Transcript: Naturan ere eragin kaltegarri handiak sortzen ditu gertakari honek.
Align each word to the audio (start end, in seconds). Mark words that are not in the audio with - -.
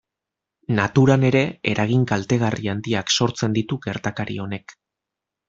Naturan 0.77 1.25
ere 1.29 1.43
eragin 1.73 2.07
kaltegarri 2.13 2.71
handiak 2.73 3.15
sortzen 3.19 3.55
ditu 3.59 3.79
gertakari 3.85 4.41
honek. 4.47 4.77